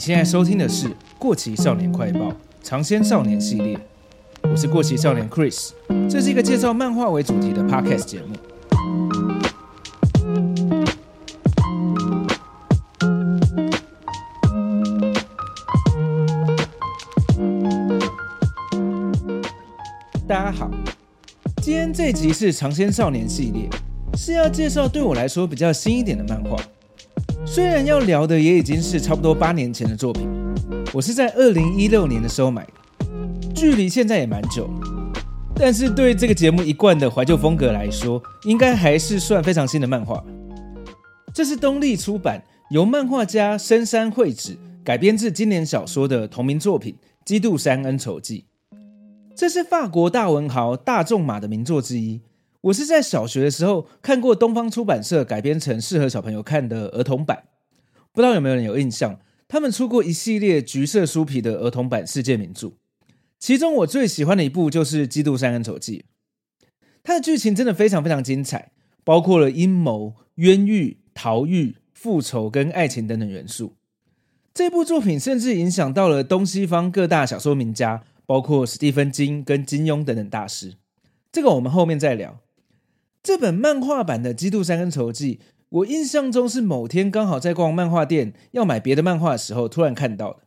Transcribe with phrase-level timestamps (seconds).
[0.00, 2.30] 现在收听的是《过期少年快报》
[2.62, 3.78] 尝鲜少年系列，
[4.50, 5.72] 我是过期少年 Chris，
[6.08, 8.34] 这是一个介绍漫画为主题的 Podcast 节目。
[20.26, 20.70] 大家好，
[21.60, 23.68] 今天这集是尝鲜少年系列，
[24.16, 26.56] 是要介绍对我来说比较新一点的漫画。
[27.52, 30.28] 虽然要聊的也已经是差不多八年前的作品，
[30.94, 32.72] 我是在二零一六年的时候买的，
[33.52, 34.70] 距离现在也蛮久。
[35.56, 40.22] 但是对这个节目一贯的怀旧风格来说，应该还是算非常新的漫画。
[41.34, 46.94] 这是东立出版，由漫画家深山绘子改编自经典小说的同名作品
[47.24, 48.44] 《基督山恩仇记》。
[49.34, 52.20] 这是法国大文豪大仲马的名作之一。
[52.62, 57.44] 我是在小学的时候看过东方出版社改编成适合小朋友看的儿童版，
[58.12, 59.18] 不知道有没有人有印象？
[59.48, 62.72] 他们出过一系列橘色书皮的儿童版世界名著，
[63.38, 66.04] 其中我最喜欢的一部就是《基督山恩仇记》，
[67.02, 68.70] 它的剧情真的非常非常精彩，
[69.02, 73.74] 包括了阴谋、冤狱、逃狱、复仇跟爱情等等元素。
[74.52, 80.74] 这部作品甚至影响到了东西方各大小说名家，包括史蒂芬金跟金庸等等大师。
[81.32, 82.38] 这个我们后面再聊。
[83.22, 85.36] 这本漫画版的《基督山恩仇记》，
[85.68, 90.40] 我印象中是某天刚好在逛漫画店要买别的漫画的时候，突然看到的。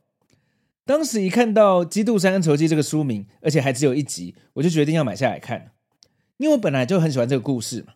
[0.85, 5.71] 当时一看到《基督山恩仇记》这个书名，而且还只有一集，我就决定要买下来看。
[6.38, 7.94] 因为我本来就很喜欢这个故事嘛，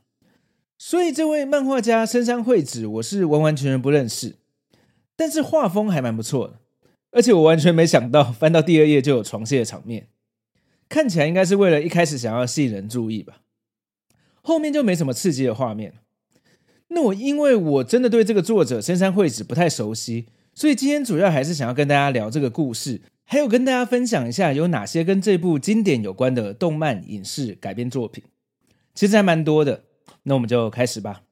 [0.78, 4.36] 所以这位漫画家深山惠子，我是完完全全不认识。
[5.16, 6.60] 但是画风还蛮不错的，
[7.12, 10.08] 而且我完全没想到翻到第二页就有床戏的场面，
[10.88, 13.42] 看起来应该是为了一开始想要吸引人注意吧。
[14.48, 15.96] 后面就没什么刺激的画面。
[16.88, 28.24] 那我因为我真的对这个作者深山惠子不太熟悉，所以今天主要还是想要跟大家聊这个故事，还有跟大家分享一下有哪些跟这部经典有关的动漫影视改编作品。
[28.96, 29.84] 其实还蛮多的，
[30.24, 31.24] 那我们就开始吧。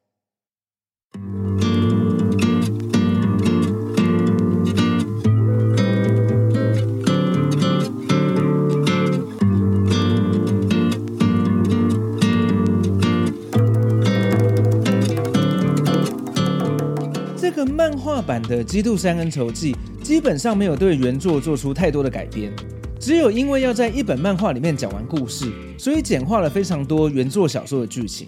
[17.55, 19.73] 个漫画版的《基督山恩仇记》
[20.03, 22.51] 基本上没有对原作做出太多的改编，
[22.99, 25.49] 只有因为要在一本漫画里面讲完故事，
[25.79, 28.27] 所以简化了非常多原作小说的剧情。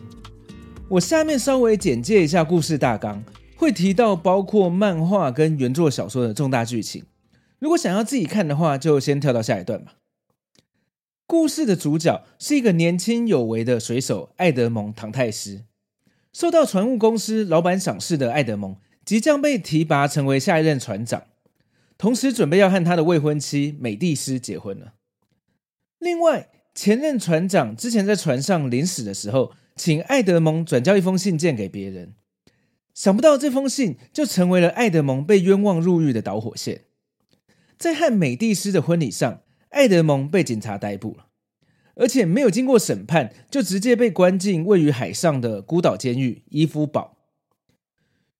[0.87, 3.21] 我下面稍微简介一下故事大纲，
[3.57, 7.03] 会提到包括漫画跟原作小说的重大剧情。
[7.59, 9.95] 如果想要自己看的话，就先跳到下一段吧。
[11.25, 15.63] 故事的主角是一个年轻有为的水手艾德蒙·唐泰斯，
[16.31, 18.77] 受到船务公司老板赏识的艾德蒙。
[19.07, 21.23] 即将被提拔成为下一任船长，
[21.97, 24.95] 同时准备要和他的未婚妻美蒂斯结婚了。
[25.97, 32.15] 另外，前任船长之前在船上临死的时候，请艾德蒙转交一封信件给别人，
[32.93, 36.81] 想不到这封信就成为了艾德蒙被冤枉入狱的导火线。
[37.77, 39.39] 在和美蒂斯的婚礼上，
[39.69, 41.27] 艾德蒙被警察逮捕了，
[41.95, 47.16] 而且没有经过审判，就直接被关进位于海上的孤岛监狱伊夫堡。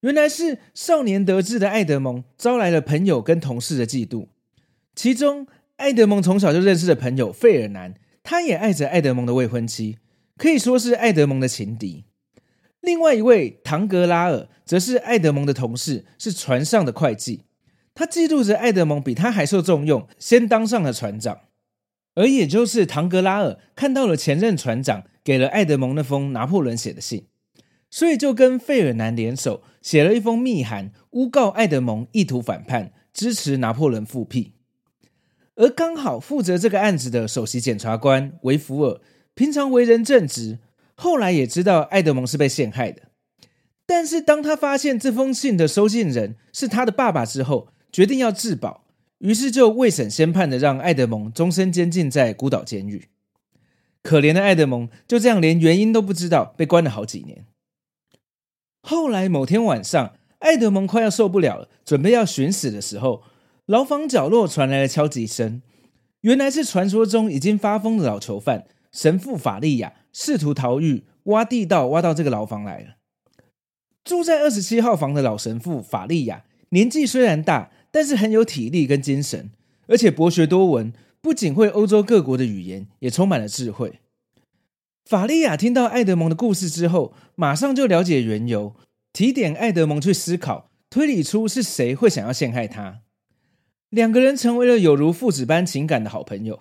[0.02, 4.28] 原来是少年得志的艾德蒙招来了朋友跟同事的嫉妒，
[4.96, 5.48] 其中
[5.78, 9.98] 艾德蒙从小就认识的朋友费尔南，他也爱着艾德蒙的未婚妻，
[10.38, 12.06] 可以说是艾德蒙的情敌。
[12.82, 17.42] 另外一位唐格拉尔则是艾德蒙的同事，是船上的会计，
[17.96, 21.40] 他嫉妒着艾德蒙比他还受重用，先当上了船长。
[22.14, 27.26] 而也就是唐格拉尔看到了前任船长给了艾德蒙那封拿破仑写的信。
[27.90, 34.52] 所以就跟费尔南联手写了一封密函，诬告艾德蒙意图反叛，支持拿破仑复辟。
[35.56, 39.00] 而刚好负责这个案子的首席检察官维福尔，
[39.34, 40.60] 平常为人正直，
[40.94, 43.04] 后来也知道艾德蒙是被陷害的。
[43.86, 48.84] 但是当他发现这封信的收信人是他的爸爸之后，决定要自保，
[49.20, 53.08] 于是就未审先判的让艾德蒙终身监禁在孤岛监狱。
[54.04, 57.46] 可怜的艾德蒙就这样连原因都不知道，被关了好几年。
[58.88, 63.22] 后来某天晚上，艾德蒙快要受不了了，准备要寻死的时候，
[63.66, 65.62] 牢房角落传来了敲击声。
[66.22, 72.96] 原来是传说中已经发疯的老囚犯神父法利亚试图逃狱，挖地道挖到这个牢房来了。
[74.06, 79.50] 住在二十七号房的老神父法利亚年纪虽然大，但是很有体力跟精神，
[79.88, 84.00] 而且博学多闻，不仅会欧洲各国的语言，也充满了智慧。
[85.08, 88.76] 法利亚听到艾德蒙的故事之后，马上就了解缘由，
[89.14, 93.00] 提点艾德蒙去思考，推理出是谁会想要陷害他。
[93.90, 96.60] 两个人成为了有如父子般情感的好朋友。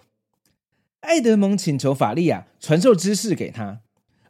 [1.00, 3.80] 艾德蒙请求法利亚传授知识给他，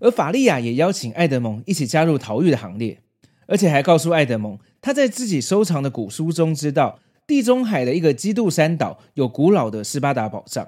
[0.00, 3.02] 而法利亚也邀请艾德蒙一起加入逃狱的行列，
[3.46, 10.66] 而且还告诉艾德蒙，他在自己收藏的古书中知道地中海的一个基督山岛有古老的斯巴达宝藏。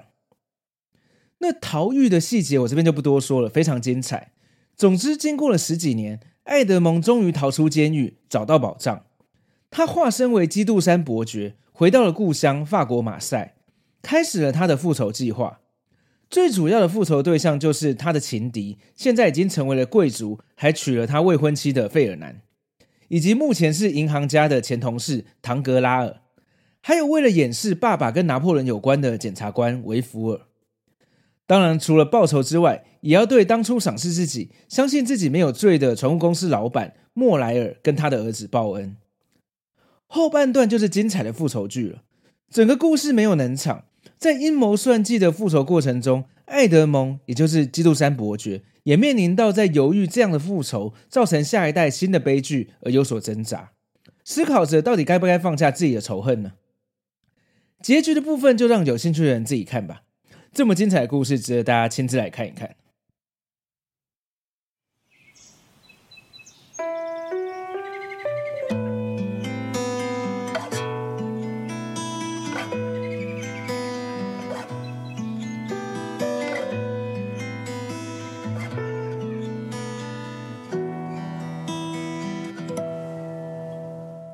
[1.39, 4.33] 那逃狱的细节我这边就不多说了，非常精彩。
[4.75, 9.05] 总之，经过了十几年，艾德蒙终于逃出监狱，找到宝藏。
[9.69, 13.55] 他化身为基督山伯爵，回到了故乡法国马赛，
[14.01, 15.59] 开始了他的复仇计划。
[16.29, 22.41] 最主要的复仇对象就是他的情敌，现在已经成为了贵族，还娶了他未婚妻的费尔南，
[23.07, 26.21] 以及目前是银行家的前同事唐格拉尔，
[26.81, 30.41] 还有为了掩饰爸爸跟拿破仑有关的检察官维福尔。
[31.49, 38.95] 当然，除了报仇之外，也要对当初赏识自己、相信自己没有罪的船务公司老板莫莱尔跟他的儿子报恩。
[40.05, 42.03] 后半段就是精彩的复仇剧了，
[42.51, 43.85] 整个故事没有冷场。
[44.19, 53.71] 在阴谋算计的复仇过程中，艾德蒙也就是基督山伯爵，也面临到在犹豫这样的复仇造成下一代新的悲剧而有所挣扎，
[54.23, 56.51] 思考着到底该不该放下自己的仇恨呢？
[57.81, 60.03] 结局的部分就让有兴趣的人自己看吧。
[60.51, 62.75] 这么精彩的故事，值得大家亲自来看一看。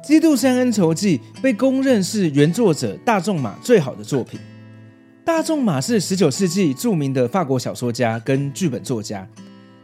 [0.08, 4.40] 《基督山恩仇记》被公认是原作者大仲马最好的作品。
[5.26, 9.28] 大仲马是十九世纪著名的法国小说家跟剧本作家。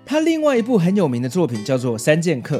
[0.05, 2.57] 他另外一部很有名的作品叫做《三剑客》，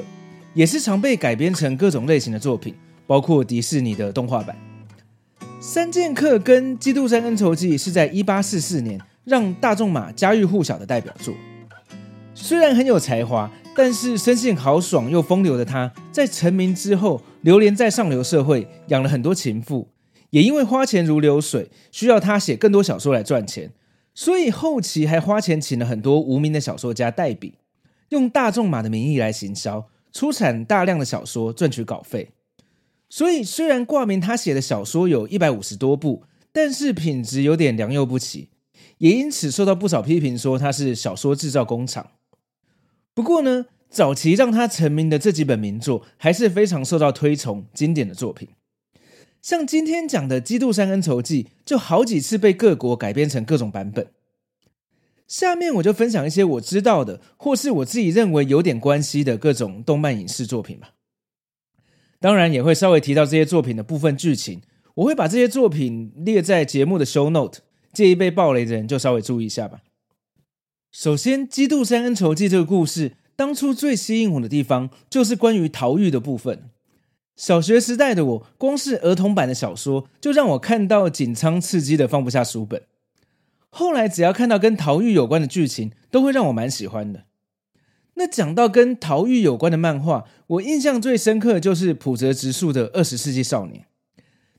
[0.56, 2.74] 也是常被改编成各种类型的作品，
[3.06, 4.58] 包括迪士尼的动画版。
[5.60, 11.36] 《三剑客》跟《基督山恩仇记》是在一八四四年让大仲马家喻户晓的代表作。
[12.34, 19.88] 虽然很有才华，但是生性豪爽又风流的他，在成名之后，流连在上流社会，养了很多情妇，
[20.32, 23.72] 也因为花钱如流水，需要他写更多小说来赚钱，
[24.14, 27.56] 所以后期还花钱请了很多无名的小说家代笔，
[28.10, 32.30] 用大仲马的名义来行销，出产大量的小说赚取稿费。
[33.10, 38.48] 所以虽然挂名他写的小说有一百五十多部，但是品质有点良莠不齐，
[39.00, 42.12] 也因此受到不少批评，说他是小说制造工厂。
[43.14, 48.48] 不过呢，早期让他成名的这几本名作还是非常受到推崇、经典的作品。
[49.42, 54.12] 像今天讲的《基督山恩仇记》，就好几次被各国改编成各种版本。
[55.28, 60.92] 下面我就分享一些我知道的，或是我自己认为有点关系的各种动漫影视作品吧。
[62.20, 64.62] 当然也会稍微提到这些作品的部分剧情，
[64.96, 67.62] 我会把这些作品列在节目的 show note，
[67.92, 69.80] 介意被爆雷的人就稍微注意一下吧。
[70.92, 76.70] 首先，《基督山恩仇记》这个故事，当初最吸引我的地方就是关于逃狱的部分。
[77.36, 82.84] 小学时代的我，光是儿童版的小说就让我看到紧张刺激的放不下书本。
[83.70, 87.24] 后来只要看到跟逃狱有关的剧情，都会让我蛮喜欢的。
[88.16, 93.82] 那讲到跟逃狱有关的漫画，我印象最深刻的就是浦泽直树的《二十世纪少年》。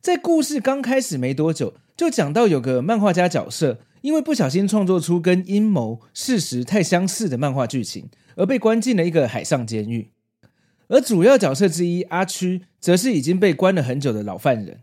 [0.00, 3.78] 在故事刚开始没多久，就讲到有个漫画家角色。
[4.02, 10.10] 因为不小心创作出跟阴谋事实太相似的漫画剧情，而被关进了一个海上监狱。
[10.92, 14.82] 而主要角色之一阿区，则是已经被关了很久的老犯人。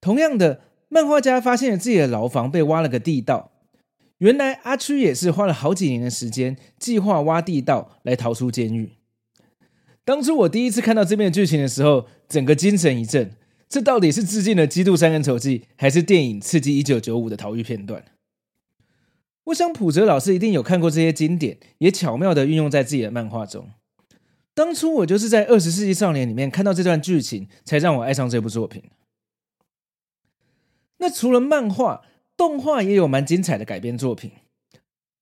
[0.00, 3.52] 同样的，漫画家发现了自己的牢房被挖了个地道。
[4.18, 8.90] 原来阿区也是花了好几年的时间，计划挖地道来逃出监狱。
[10.04, 13.30] 当初我第一次看到这边的剧情的时候，整个精神一振。
[13.68, 18.02] 这到底是致敬了《基督山恩仇记》，还是电影《刺激一九九五》的逃狱片段？
[19.44, 23.70] 我想普泽老师一定有看过这些经典，也巧妙地运用在自己的漫画中。
[24.60, 28.82] 当初我就是在《二十世纪少年》里面看到这段剧情，才让我爱上这部作品。
[30.98, 32.02] 那除了漫画，
[32.36, 34.32] 动画也有蛮精彩的改编作品。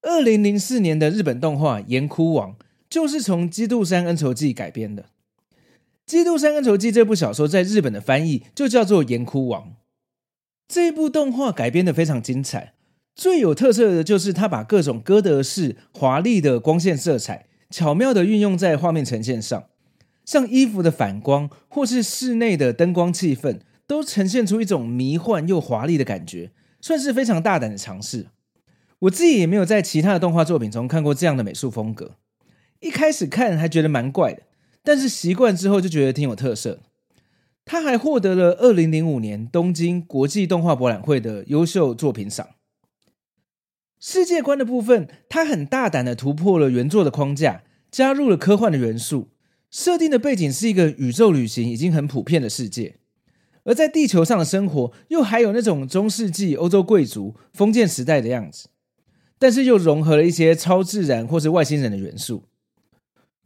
[0.03, 2.51] 二零零四年的日本动画《炎窟王》
[2.91, 5.05] 就是从《基督山恩仇记》改编的。
[6.05, 9.69] 《基督山恩仇记》这部小说在日本的翻译就叫做《炎窟王》。
[10.67, 12.75] 这部动画改编的非常精彩。
[13.15, 19.65] 最有特色的就是他把各种哥德式华丽的光线色彩巧妙地运用在画面呈现上，
[20.25, 28.27] 像衣服的反光或是室内的灯光气氛，都呈现出一种迷幻又华丽的感觉，算是非常大胆的尝试。
[29.01, 32.17] 我自己也没有在其他的动画作品中看过这样的美术风格。
[32.81, 34.43] 一开始看还觉得蛮怪的，
[34.83, 36.81] 但是习惯之后就觉得挺有特色。
[37.65, 42.49] 他还获得了二零零五年东京国际动画博览会的优秀作品赏。
[44.01, 49.29] 世界观的部分，他很大胆的突破了原作的框架，加入了科幻的元素，
[49.71, 52.97] 设定的背景是一个宇宙旅行已经很普遍的世界，
[53.65, 58.69] 而在地球上的生活又还有那种中世纪欧洲贵族封建时代的样子，
[59.39, 62.45] 但是又融合了一些超自然或是外星人的元素。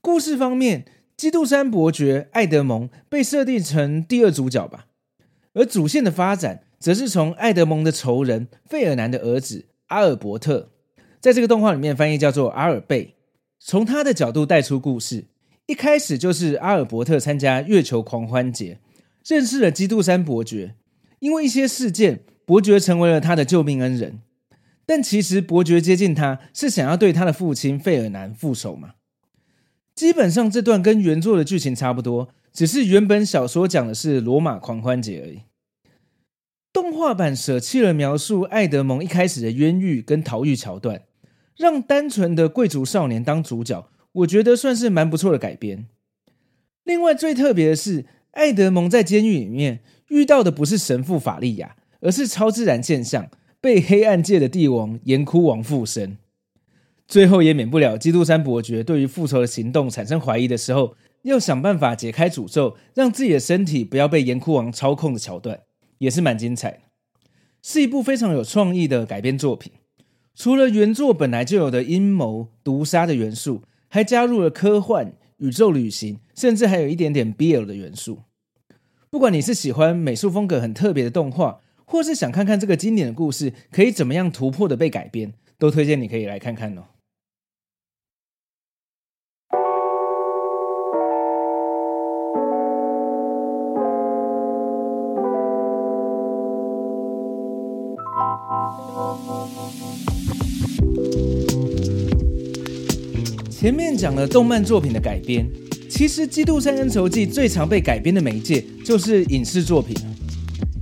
[0.02, 0.84] 故事方面，
[1.16, 4.88] 基督山伯爵艾德蒙被设定成第二主角吧，
[5.54, 10.70] 而主线的发展则是从艾德蒙的仇人费尔南的儿子阿尔伯特，
[11.20, 13.14] 在这个动画里面翻译叫做阿尔贝，
[13.60, 15.26] 从他的角度带出故事。
[15.66, 18.78] 一开始就是阿尔伯特参加月球狂欢节，
[19.26, 20.74] 认识了基督山伯爵，
[21.20, 24.20] 因为一些事件，伯爵成为了他的救命恩人。
[24.86, 28.94] 但其实伯爵接近他是想要对他的父亲费尔南复仇嘛。
[29.94, 35.42] 基本上这段跟原作的剧情差不多，只是原本小说讲的是罗马狂欢节而已。
[36.72, 41.02] 动画版舍弃了描述艾德蒙一开始的冤狱跟逃狱桥段，
[41.56, 45.86] 让单纯的贵族少年当主角，我觉得算是蛮不错的改编。
[46.84, 53.28] 另外最特别的是，艾德蒙在监狱里面遇到的不是神父法利亚，而是超自然现象，
[53.60, 56.16] 被黑暗界的帝王岩窟王附身。
[57.06, 65.60] 最后也免不了基督山伯爵对于复仇的行动产生怀疑的时候，要想办法解开诅咒，让自己的身体不要被岩窟王操控的桥段，
[66.02, 66.78] 也是蛮精彩的，
[67.62, 69.70] 是一部非常有创意的改编作品。
[70.34, 78.18] 除了原作本来就有的阴谋、毒杀的元素，还加入了科幻、宇宙旅行，甚至还有一点点 BL 的元素。
[79.10, 86.82] 不管你是喜欢美术风格很特别的动画，或是想看看这个经典的故事可以怎么样突破的被改编，都推荐你可以来看看哦。
[103.62, 105.48] 前面讲了动漫作品的改编，
[105.88, 109.96] 其实《基督山恩仇记》最常被改编的媒介就是影视作品。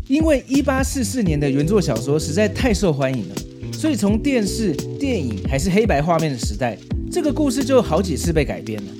[0.08, 3.34] 因为一八四四年的原作小说实在太受欢迎了，
[3.70, 6.74] 所以从电视、电影还是黑白画面的时代，
[7.12, 8.92] 这个故事就好几次被改编了。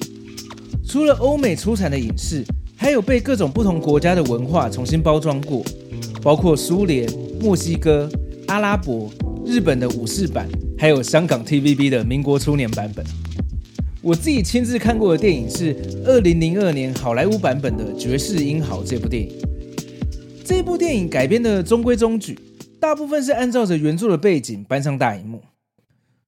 [0.86, 2.44] 除了欧美出产的影视，
[2.76, 5.64] 还有被各种不同国家的文化重新包装过，
[6.22, 7.10] 包括苏联、
[7.40, 8.10] 墨西哥、
[8.48, 9.10] 阿拉伯、
[9.46, 10.46] 日本的武士版，
[10.76, 13.02] 还有香港 TVB 的民国初年版本。
[14.02, 15.76] 我自己亲自看过的电影是
[16.06, 19.38] 二零零二年好莱坞版本的《绝世英豪》这部电影。
[20.42, 22.38] 这部电影改编的中规中矩，
[22.80, 25.42] 大部分是按照着原著的背景搬上大荧幕。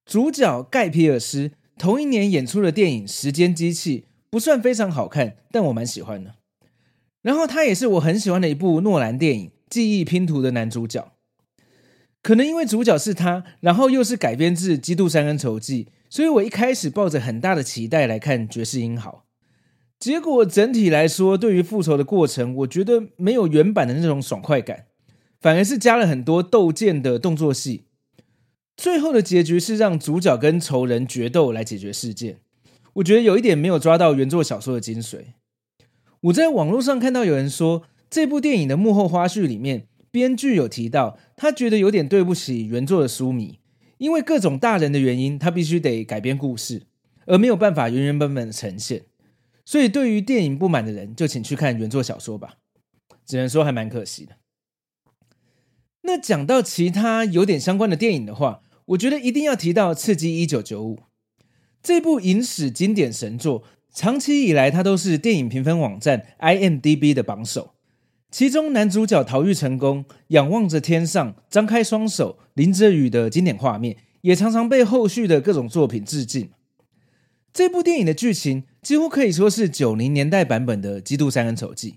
[0.05, 6.35] 主角盖皮尔斯同一年演出的电影《时间机器》不算非常好看，但我蛮喜欢的。
[7.23, 11.12] 然后他也是我很喜欢的一部诺兰电影《记忆拼图》的男主角。
[12.23, 15.85] 可能因为主角是他，然后又是改编自《基督山恩仇记》。
[16.09, 19.25] 所以我一开始抱着很大的期待来看《绝世英豪》，
[19.99, 24.85] 结果整体来说，对于复仇的过程，我觉得没有原版的那种爽快感，
[25.41, 27.87] 反而是加了很多斗剑的动作戏。
[28.77, 32.41] 最后的结局是让主角跟仇人决斗来解决事件，
[32.95, 35.19] 我觉得有一点没有抓到原作小说的精髓。
[36.21, 43.59] 我在网络上看到有人说，这部电影的幕后花絮里面，编剧有提到，他觉得有点对不起原作的书迷。
[43.99, 46.83] 因为各种大人的原因，他必须得改编故事，
[47.27, 49.07] 而没有办法原原本本的呈现。
[49.65, 52.55] 所以，对于电影不满的人，就请去看原作小说吧。
[53.25, 54.37] 只能说还蛮可惜的。
[56.03, 60.97] 那讲到其他有点相关的电影的话，我觉得一定要提到《刺激一九九五》
[61.81, 63.63] 这部影史经典神作，
[63.95, 67.72] 长期以来它都是电影评分网站 IMDB 的榜首。
[68.33, 76.49] 其中男主角逃狱成功，仰望着天上，张开双手，淋着雨的经典画面，也常常被后续的各种作品致敬。
[77.53, 81.91] 这部电影的剧情几乎可以说是九零年代版本的《基督山恩仇记》。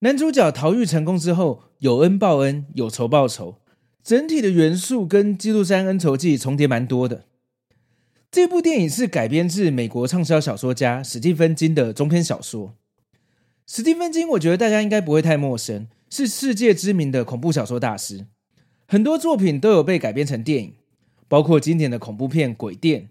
[0.00, 3.60] 男主角逃狱成功之后，有恩报恩，有仇报仇，
[4.02, 7.26] 整体的元素跟《基督山恩仇记》重叠蛮多的。
[8.32, 12.74] 这部电影是改编自美国畅销小说家史蒂芬金的中篇小说。
[13.72, 18.26] 史蒂芬金，我觉得大家应该不会太陌生，是世界知名的恐怖小说大师，
[18.88, 20.74] 很多作品都有被改编成电影，
[21.28, 23.02] 包括经典的恐怖片《鬼店》，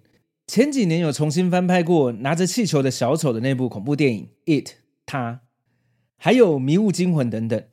[0.47, 4.27] 前几年有重新翻拍过拿着气球的小丑的那部恐怖电影
[4.61, 4.67] 《It》，
[5.05, 5.39] 他，
[6.17, 7.63] 还有《迷雾惊魂》等等。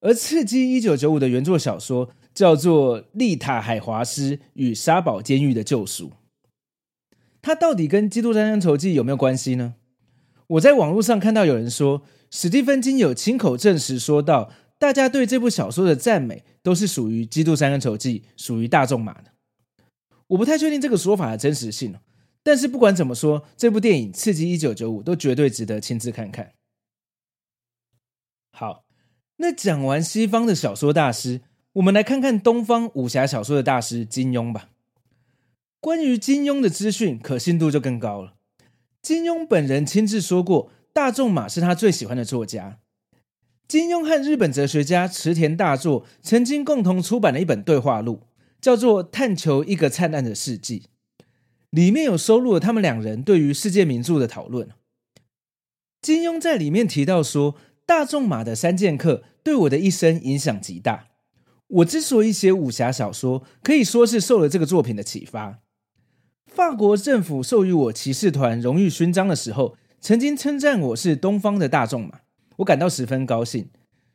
[0.00, 6.08] 而《刺激一九九五》的原作小说叫做《丽塔海华斯与沙堡监狱的救赎》，
[7.40, 9.76] 它到底跟《基督山恩仇记》有没有关系呢？
[10.48, 19.32] 我在网络上看到有人说，史蒂芬金有亲口证实说到，大家对这部小说的赞美都是属于《基督山恩仇记》，属于大仲马的。
[20.28, 21.94] 我不太确定这个说法的真实性，
[22.42, 26.52] 但是不管怎么说，这部电影《刺激一九九五》都绝对值得亲自看看。
[28.52, 28.84] 好，
[29.36, 31.40] 那讲完西方的小说大师，
[31.74, 34.68] 我们来看看东方武侠小说的大师金庸吧。
[35.80, 38.34] 关于金庸的资讯可信度就更高了。
[39.00, 42.80] 金庸本人亲自说过，大仲马是他最喜欢的作家。
[43.68, 48.22] 金庸和日本哲学家池田大作曾经共同出版了一本对话录，
[48.60, 50.80] 叫做《探求一个灿烂的世纪》，
[51.70, 54.70] 里面有收录了他们两人对于世界名著的讨论。
[56.02, 57.54] 金庸在里面提到说，
[57.86, 59.14] 大仲马的《三剑客》
[59.44, 61.06] 对我的一生影响极大。
[61.68, 65.60] 我之所以写武侠小说，可以说是受了这个作品的启发。
[66.46, 72.20] 法国政府授予我骑士团荣誉勋章的时候，曾经称赞我是东方的大仲马，
[72.56, 73.68] 我感到十分高兴。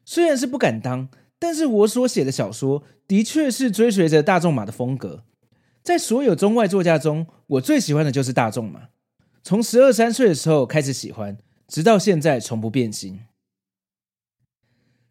[0.06, 5.24] 虽然是不敢当，但是我所写的小说的确是追随着大仲马的风格。
[5.84, 8.90] 在所有中外作家中，我最喜欢的就是大仲马。
[9.44, 11.38] 从十二三岁的时候开始喜欢，
[11.68, 13.20] 直到现在从不变心。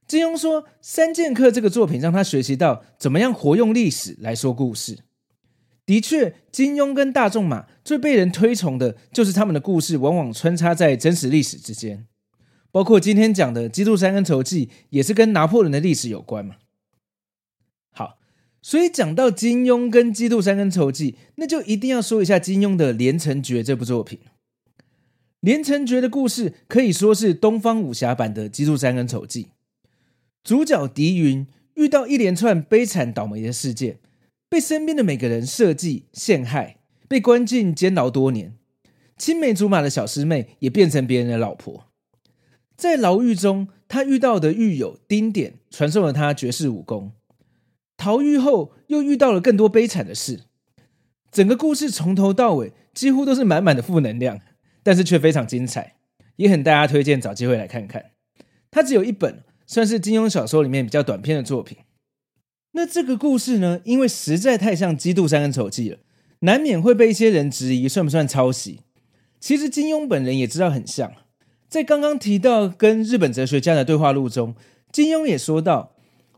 [0.07, 4.99] 金庸说，《三剑客》这个作品让他学习到怎么样活用历史来说故事。
[5.85, 12.07] 的确，金庸跟大仲马最被人推崇的就是他们的故事往往穿插在真实历史之间，
[12.71, 16.55] 包括今天讲的《基督山恩仇记》也是跟拿破仑的历史有关嘛。
[17.91, 18.19] 好，
[18.63, 24.21] 所以讲到金庸跟《基督山恩仇记》，那就一定要说一下金庸的《连城诀》这部作品。
[25.41, 29.45] 《连城诀》的故事可以说是东方武侠版的《基督山恩仇记》，
[30.45, 33.99] 主角狄云遇到一连串悲惨倒霉的事件。
[34.53, 36.77] 被身边的每个人设计陷害，
[37.09, 38.59] 被关进监牢多年。
[39.17, 41.87] 青梅竹马的小师妹也变成别人的老婆。
[42.77, 47.13] 在牢狱中，他遇到的狱友丁点传授了他绝世武功。
[47.97, 50.43] 逃狱后，又遇到了更多悲惨的事。
[51.31, 54.39] 整个故事从头到尾几乎都是满满的负能量，
[54.83, 55.97] 但是却非常精彩，
[56.37, 58.11] 也很大家推荐找机会来看看。
[58.71, 61.79] 它只有一本，算是金庸小说里面比较短篇的作品。
[62.73, 65.99] 那这个故事呢，因为实在太像《基督山恩仇记》了，
[66.41, 68.81] 难免会被一些人质疑算不算抄袭。
[69.39, 71.13] 其实金庸本人也知道很像，
[71.69, 74.55] 在刚刚提到跟日本哲学家的对话录中，
[74.91, 75.95] 金庸也说到：“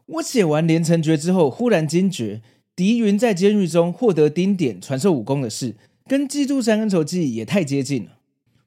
[0.07, 2.43] 我写完《连城诀》之后，忽然惊觉，
[2.75, 5.77] 狄云在监狱中获得丁典传授武功的事，
[6.09, 8.19] 跟《基督山恩仇记》也太接近了，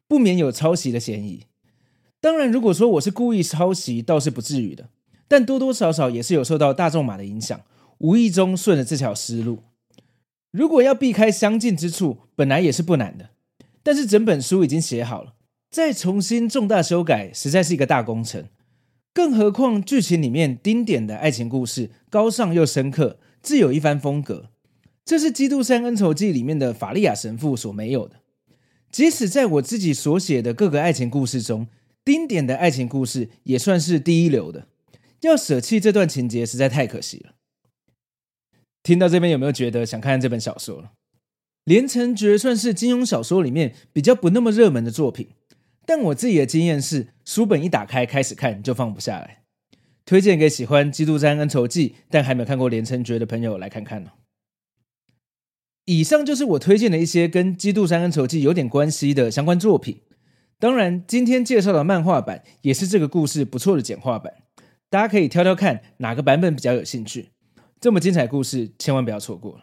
[0.07, 1.43] 不免有抄袭的嫌疑。
[2.21, 4.89] 当然，如果说我是故意抄袭，倒是不至于的。”
[5.27, 7.61] 但多多少少也是有受到大仲马的影响，
[7.97, 9.63] 无意中顺了这条思路。
[10.51, 13.29] 如果要避开相近之处，本来也是不难的。
[13.83, 15.33] 但是整本书已经写好了，
[15.69, 18.45] 再重新重大修改，实在是一个大工程。
[19.13, 24.49] 更何况剧情里面丁点的爱情故事高尚又深刻，自有一番风格。
[25.03, 28.17] 这是《基督山恩仇记》里面的法利亚神父所没有的。
[28.91, 31.67] 即使在我自己所写的各个爱情故事中，
[32.05, 34.67] 丁点的爱情故事也算是第一流的。
[35.21, 37.33] 要舍弃这段情节实在太可惜了。
[38.83, 40.83] 听到这边有没有觉得想看看这本小说了？
[41.63, 45.29] 《连城诀》算是金庸小说里面比较不那么热门的作品，
[45.85, 49.43] 但我自己的经验是，书本一打开开始看就放不下来。
[50.05, 54.11] 推荐给喜欢《基督山恩仇记》但还没有看过《连城诀》的朋友来看看呢。
[55.83, 60.01] 以上就是我推荐的一些跟《基督山恩仇记》有点关系的相关作品。
[60.59, 64.33] 当然，今天介绍的漫画版也是这个故事不错的简化版。
[64.89, 67.29] 大家可以挑挑看哪个版本比较有兴趣，
[67.79, 69.61] 这么精彩的故事千万不要错过。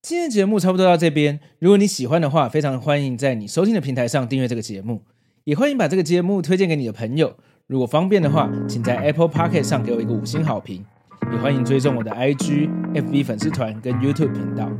[0.00, 5.02] 今天节目差不多到这边，如果你喜欢的话，非常欢迎在你收听的平台上订阅这个节目，
[5.44, 7.36] 也欢迎把这个节目推荐给你的朋友。
[7.66, 10.86] 如果方便的话，请在 Apple Podcast 上给我一个五星好评，
[11.32, 14.70] 也欢迎追踪我的 IG、FB 粉丝团跟 YouTube 频道。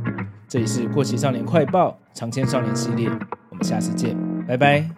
[0.47, 3.07] 这里是过期少年快报长篇少年系列，
[3.51, 4.89] 我们下次见，拜拜。